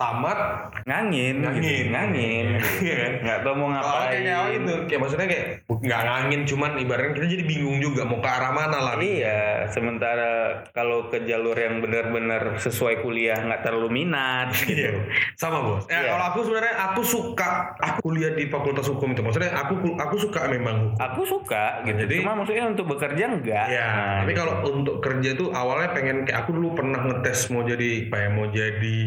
Tamat 0.02 0.40
Ngangin, 0.82 1.36
Ngangin. 1.40 1.62
gitu. 1.62 1.90
ngangin. 1.90 2.48
Iya 2.82 2.96
kan? 2.98 3.12
nggak 3.22 3.40
tahu 3.40 3.54
mau 3.54 3.62
Oh, 3.62 3.70
ngapain. 3.70 4.10
kayak 4.18 4.34
awal 4.34 4.52
itu 4.52 4.74
kayak 4.86 5.00
maksudnya 5.00 5.28
kayak 5.28 5.46
nggak 5.70 6.02
ngangin 6.02 6.42
cuman 6.44 6.72
ibaratnya 6.76 7.14
kita 7.14 7.28
jadi 7.30 7.44
bingung 7.46 7.78
juga 7.78 8.02
mau 8.04 8.18
ke 8.18 8.28
arah 8.28 8.52
mana 8.52 8.78
lah 8.80 8.96
Iya, 8.98 9.40
sementara 9.68 10.32
kalau 10.72 11.08
ke 11.08 11.22
jalur 11.22 11.54
yang 11.54 11.80
benar-benar 11.80 12.58
sesuai 12.58 13.02
kuliah 13.02 13.38
nggak 13.38 13.62
terlalu 13.62 13.90
minat 13.96 14.50
Iya, 14.56 14.66
gitu. 14.68 15.00
sama 15.36 15.62
bos. 15.62 15.86
Ya, 15.86 16.00
Iya. 16.00 16.10
kalau 16.12 16.26
aku 16.28 16.40
sebenarnya 16.44 16.76
aku 16.84 17.02
suka 17.04 17.50
aku 17.78 18.00
kuliah 18.04 18.32
di 18.32 18.46
Fakultas 18.48 18.88
Hukum 18.88 19.12
itu. 19.12 19.22
Maksudnya 19.22 19.52
aku 19.54 19.74
aku 19.96 20.16
suka 20.18 20.48
memang 20.48 20.76
hukum. 20.90 21.02
Aku 21.04 21.22
suka 21.24 21.64
gitu. 21.84 22.02
Jadi- 22.02 22.20
Cuma 22.20 22.34
maksudnya 22.36 22.66
untuk 22.68 22.86
bekerja 22.88 23.24
enggak. 23.28 23.66
Ya, 23.68 23.86
Nah, 23.88 24.16
tapi 24.20 24.32
gitu. 24.32 24.40
kalau 24.40 24.54
untuk 24.72 24.96
kerja 25.00 25.30
itu 25.32 25.46
awalnya 25.52 25.90
pengen 25.92 26.18
kayak 26.24 26.40
aku 26.40 26.52
dulu 26.52 26.74
pernah 26.74 27.00
ngetes 27.04 27.50
mau 27.50 27.62
jadi 27.62 28.08
apa 28.08 28.18
ya, 28.18 28.30
mau 28.30 28.48
jadi 28.48 29.00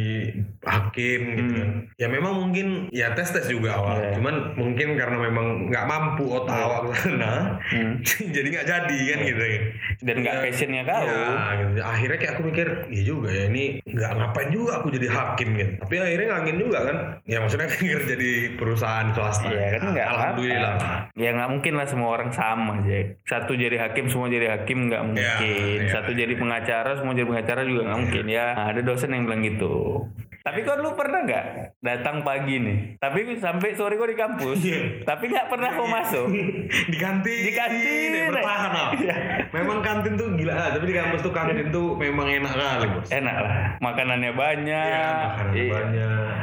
hakim 0.64 1.20
gitu 1.32 1.42
Hmm. 1.44 1.56
kan. 1.56 1.70
Ya 1.96 2.06
memang 2.08 2.32
mungkin 2.38 2.66
ya 2.90 3.12
tes 3.12 3.28
tes 3.28 3.46
juga 3.46 3.76
awal. 3.76 4.00
Iya. 4.00 4.10
Cuman 4.16 4.34
mungkin 4.54 4.88
karena 4.94 5.16
memang 5.20 5.46
nggak 5.68 5.84
mampu 5.84 6.24
otak 6.28 6.56
awak 6.56 6.80
ke 6.84 6.92
sana, 6.98 7.60
Hmm. 7.64 8.00
jadi 8.34 8.46
nggak 8.50 8.66
jadi 8.66 8.98
kan 9.06 9.18
gitu 9.22 9.44
ya. 9.44 9.60
dan 10.02 10.16
nggak 10.20 10.36
passionnya 10.42 10.82
kau. 10.82 11.04
Ya, 11.04 11.26
gitu. 11.56 11.80
Akhirnya 11.80 12.18
kayak 12.18 12.32
aku 12.34 12.42
mikir, 12.44 12.66
iya 12.88 13.02
juga 13.02 13.28
ya 13.28 13.44
ini 13.46 13.64
nggak 13.84 14.10
ngapain 14.14 14.50
juga 14.50 14.72
aku 14.78 14.88
jadi 14.90 15.08
hakim 15.08 15.48
gitu. 15.54 15.72
Tapi 15.78 15.94
akhirnya 15.96 16.26
ngangin 16.30 16.56
juga 16.58 16.78
kan. 16.82 16.96
Ya 17.24 17.38
maksudnya 17.38 17.66
kan 17.66 17.80
kerja 17.94 18.14
di 18.14 18.32
perusahaan 18.54 19.08
swasta. 19.10 19.48
Iya 19.48 19.78
kan 19.78 19.82
nggak 19.90 20.06
Alhamdulillah. 20.06 20.72
apa-apa. 20.76 21.14
Ya 21.14 21.30
nggak 21.32 21.50
mungkin 21.50 21.72
lah 21.74 21.86
semua 21.86 22.08
orang 22.10 22.30
sama 22.30 22.72
Jack. 22.82 23.06
Satu 23.24 23.52
jadi 23.54 23.76
hakim 23.78 24.06
semua 24.06 24.26
jadi 24.26 24.46
hakim 24.52 24.88
nggak 24.88 25.02
mungkin. 25.04 25.24
iya. 25.40 25.88
Satu 25.90 26.10
jadi 26.12 26.34
pengacara 26.34 26.90
semua 26.94 27.12
jadi 27.12 27.26
pengacara 27.26 27.60
juga 27.62 27.80
nggak 27.86 28.00
mungkin 28.00 28.24
ya. 28.26 28.46
Ada 28.66 28.80
dosen 28.80 29.10
yang 29.10 29.24
bilang 29.24 29.42
gitu. 29.42 30.04
Tapi 30.44 30.60
kok 30.60 30.76
lu 30.76 30.92
pernah 30.92 31.24
nggak 31.24 31.44
datang 31.80 32.20
pagi 32.20 32.60
nih? 32.60 33.00
Tapi 33.00 33.40
sampai 33.40 33.72
sore 33.72 33.96
kok 33.96 34.12
di 34.12 34.18
kampus. 34.20 34.60
Iya. 34.60 35.00
Tapi 35.08 35.32
nggak 35.32 35.48
pernah 35.48 35.72
kau 35.72 35.88
masuk. 35.88 36.28
di 36.92 36.96
kantin 37.00 37.48
Di 37.48 37.52
kantin, 37.56 38.10
ya, 38.12 38.28
bertahan 38.28 38.70
lah. 38.76 38.88
Iya. 38.92 39.16
memang 39.56 39.80
kantin 39.80 40.20
tuh 40.20 40.36
gila 40.36 40.52
ah, 40.52 40.68
tapi 40.76 40.84
di 40.92 40.96
kampus 41.00 41.24
tuh 41.24 41.32
kantin 41.32 41.72
tuh 41.72 41.96
memang 41.96 42.28
enak 42.28 42.52
kali 42.52 42.86
bos 42.92 43.08
Enak 43.08 43.36
lah. 43.40 43.56
Makanannya 43.80 44.32
banyak. 44.36 44.84
Iya, 44.84 45.08
makanan 45.32 45.54
Iya. 45.56 45.72
banyak 45.72 46.33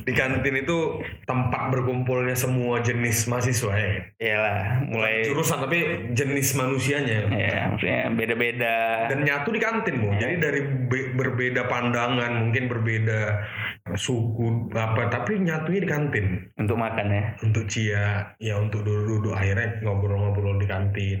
di 0.00 0.12
kantin 0.12 0.56
itu 0.56 0.78
tempat 1.24 1.70
berkumpulnya 1.70 2.32
semua 2.32 2.80
jenis 2.80 3.24
mahasiswa 3.24 3.72
ya 3.72 3.92
Iyalah, 4.16 4.60
mulai 4.84 5.22
jurusan 5.22 5.60
tapi 5.60 5.78
jenis 6.12 6.52
manusianya 6.52 7.28
ya 7.28 7.68
maksudnya 7.68 8.08
beda-beda. 8.10 8.76
dan 9.08 9.18
nyatu 9.20 9.48
di 9.48 9.58
kantin 9.58 9.96
bu 9.96 10.08
Iya. 10.10 10.18
jadi 10.20 10.34
dari 10.36 10.60
be- 10.86 11.10
berbeda 11.12 11.66
pandangan 11.66 12.32
mungkin 12.40 12.66
berbeda 12.66 13.20
suku 13.96 14.70
apa 14.74 15.08
tapi 15.10 15.40
nyatunya 15.40 15.80
di 15.82 15.88
kantin. 15.90 16.26
Untuk 16.58 16.76
makan 16.76 17.06
ya? 17.10 17.22
Untuk 17.42 17.64
Cia. 17.66 18.36
Ya 18.38 18.54
untuk 18.58 18.86
duduk-duduk. 18.86 19.34
Akhirnya 19.34 19.80
ngobrol-ngobrol 19.82 20.60
di 20.60 20.66
kantin. 20.68 21.20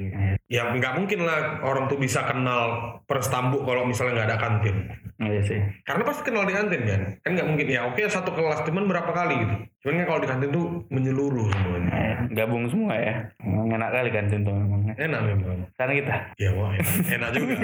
Ya 0.50 0.70
nggak 0.70 0.98
mungkin 0.98 1.26
lah 1.26 1.62
orang 1.62 1.86
tuh 1.86 1.98
bisa 1.98 2.26
kenal 2.26 2.98
perstambu 3.06 3.62
kalau 3.62 3.86
misalnya 3.86 4.22
nggak 4.22 4.28
ada 4.34 4.38
kantin. 4.38 4.76
Iya 5.20 5.40
sih. 5.44 5.60
Karena 5.84 6.02
pasti 6.08 6.22
kenal 6.24 6.48
di 6.48 6.54
kantin 6.56 6.82
kan? 6.86 7.00
Kan 7.20 7.30
nggak 7.36 7.48
mungkin. 7.48 7.66
Ya 7.68 7.84
oke 7.86 8.00
satu 8.08 8.32
kelas 8.32 8.64
teman 8.64 8.88
berapa 8.88 9.12
kali 9.12 9.34
gitu. 9.36 9.54
Cuman 9.84 9.94
kan 10.00 10.06
kalau 10.08 10.20
di 10.20 10.28
kantin 10.28 10.50
tuh 10.52 10.66
menyeluruh 10.88 11.48
semuanya. 11.52 11.92
Eh, 11.92 12.16
gabung 12.36 12.68
semua 12.68 12.96
ya? 12.96 13.14
Emang 13.40 13.68
enak 13.68 13.90
kali 13.92 14.08
kan 14.12 14.24
tuh 14.28 14.52
memang. 14.52 14.80
Enak 14.96 15.20
memang. 15.24 15.56
Sana 15.76 15.92
kita? 15.92 16.14
Ya 16.40 16.50
wah 16.56 16.72
enak, 16.72 16.96
enak 17.16 17.30
juga. 17.36 17.54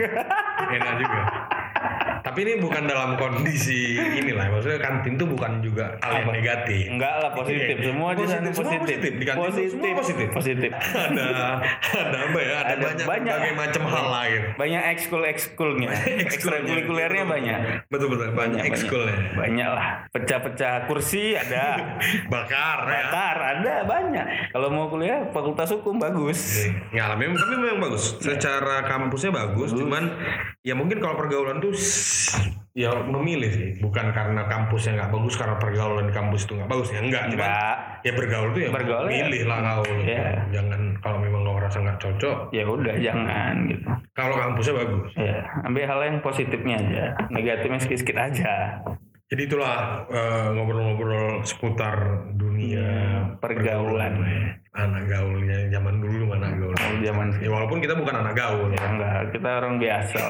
Enak 0.77 0.95
juga. 0.99 1.21
Tapi 2.27 2.39
ini 2.43 2.59
bukan 2.59 2.91
dalam 2.91 3.15
kondisi 3.15 3.95
inilah. 3.97 4.51
Maksudnya 4.51 4.83
kantin 4.97 5.13
tuh 5.15 5.29
bukan 5.29 5.61
juga 5.61 6.01
hal 6.01 6.25
yang 6.25 6.33
negatif. 6.33 6.85
Enggak 6.89 7.15
lah 7.21 7.31
positif. 7.31 7.77
Semua 7.85 8.11
di 8.13 8.25
sana 8.25 8.49
Positif, 8.49 8.57
semua 8.57 8.73
positif. 8.81 8.97
positif. 8.97 9.13
Di 9.13 9.25
tuh 9.29 9.69
semua 9.69 9.93
positif. 9.93 10.27
positif. 10.33 10.71
Ada 11.07 11.29
ada 11.87 12.19
apa 12.25 12.39
ya? 12.41 12.57
Ada, 12.57 12.73
Ada 12.73 12.77
banyak, 12.81 13.07
banyak. 13.07 13.35
berbagai 13.37 13.53
macam 13.53 13.83
hal 13.93 14.07
lah 14.09 14.25
gitu. 14.27 14.47
Banyak 14.57 14.83
ekskul 14.97 15.23
ekskulnya. 15.27 15.91
Ekstrakurikulernya 16.25 17.25
banyak. 17.27 17.59
betul 17.93 18.09
betul. 18.09 18.29
Banyak 18.33 18.63
ekskulnya. 18.65 19.17
Banyak 19.37 19.69
lah. 19.69 19.87
Pecah-pecah 20.09 20.89
kursi 20.89 21.37
ada. 21.37 21.77
Bakar 22.33 22.79
ya. 22.89 23.05
Bakar 23.07 23.37
ada 23.59 23.75
banyak. 23.85 24.27
Kalau 24.51 24.69
mau 24.73 24.89
kuliah 24.89 25.29
fakultas 25.31 25.69
hukum 25.73 26.01
bagus. 26.01 26.65
Ya, 26.91 27.13
memang 27.13 27.37
tapi 27.37 27.55
memang 27.57 27.81
bagus. 27.83 28.17
Secara 28.19 28.87
kampusnya 28.87 29.35
bagus, 29.35 29.77
cuman 29.77 30.09
ya 30.63 30.73
mungkin 30.73 30.99
kalau 30.99 31.19
pergaulan 31.19 31.61
tuh 31.61 31.75
ya 32.77 32.93
memilih 33.09 33.49
sih, 33.49 33.71
bukan 33.81 34.13
karena 34.13 34.45
kampusnya 34.45 35.01
nggak 35.01 35.13
bagus 35.17 35.35
karena 35.41 35.57
pergaulan 35.57 36.05
di 36.05 36.15
kampus 36.15 36.45
itu 36.45 36.53
nggak 36.61 36.69
bagus 36.69 36.89
ya 36.93 37.01
enggak. 37.01 37.25
Enggak 37.33 37.75
ya 38.05 38.13
bergaul 38.13 38.49
tuh 38.53 38.61
ya 38.61 38.71
Bergaul 38.71 39.09
ya. 39.09 39.25
milih 39.25 39.43
lah 39.49 39.59
kau. 39.65 39.83
Iya. 39.97 40.29
Jangan 40.53 40.81
kalau 41.01 41.19
memang 41.19 41.41
kau 41.41 41.57
merasa 41.57 41.81
nggak 41.81 41.99
cocok, 42.05 42.39
ya 42.53 42.65
udah 42.69 42.95
jangan 43.01 43.55
gitu 43.73 43.89
kalau 44.17 44.35
kampusnya 44.37 44.75
bagus. 44.81 45.11
ya 45.17 45.45
ambil 45.69 45.85
hal 45.85 46.01
yang 46.01 46.19
positifnya 46.25 46.77
aja 46.81 47.05
negatifnya 47.29 47.81
sedikit 47.85 48.17
aja 48.17 48.81
Jadi 49.27 49.43
itulah 49.45 50.07
eh, 50.07 50.47
ngobrol-ngobrol 50.55 51.43
seputar 51.43 51.97
dunia 52.33 52.57
Iya, 52.67 53.37
pergaulan. 53.39 54.17
anak 54.73 55.09
gaulnya 55.09 55.73
zaman 55.73 55.99
dulu 55.99 56.31
anak 56.31 56.57
gaul. 56.57 56.73
Kalau 56.73 57.01
zaman 57.01 57.27
Ya 57.39 57.49
walaupun 57.49 57.79
kita 57.81 57.97
bukan 57.97 58.13
anak 58.19 58.35
gaul. 58.35 58.69
ya 58.71 58.85
enggak 58.87 59.21
kita 59.33 59.49
orang 59.57 59.75
biasa 59.77 60.21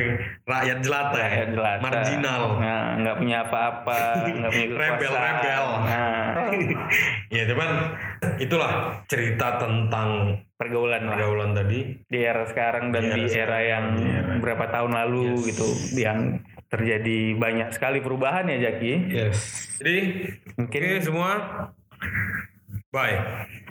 Rakyat 0.50 0.78
jelata 0.80 1.18
ya. 1.18 1.28
Kayak 1.28 1.48
jelas 1.52 1.78
Marginal. 1.80 2.42
nah, 2.56 2.86
nggak 2.96 3.16
punya 3.16 3.38
apa-apa 3.42 3.98
nggak 4.30 4.50
punya 4.50 4.66
kekuasaan 4.70 4.90
Rebel-rebel. 4.94 5.64
nah, 5.82 6.26
ya 7.36 7.42
cuman 7.50 7.70
itulah 8.38 8.72
cerita 9.06 9.46
tentang 9.58 10.08
pergaulan 10.54 11.02
lah 11.02 11.10
pergaulan 11.12 11.50
tadi 11.52 11.78
di 12.02 12.18
era 12.18 12.44
sekarang 12.46 12.88
dan 12.88 13.02
Di 13.02 13.10
era 13.10 13.18
di 13.18 13.34
era 13.34 13.58
yang 13.60 13.84
di 13.92 14.04
era. 14.06 14.32
berapa 14.38 14.64
tahun 14.70 14.92
lalu 14.94 15.22
Yes. 15.34 15.44
gitu 15.50 15.66
yang 15.98 16.18
terjadi 16.66 17.38
banyak 17.38 17.68
sekali 17.74 18.02
perubahan 18.02 18.50
ya 18.50 18.70
Jaki 18.70 18.92
yes. 19.10 19.38
Jadi 19.78 20.30
mungkin 20.56 20.80
oke 20.82 20.98
semua. 21.04 21.32
Bye 22.90 23.64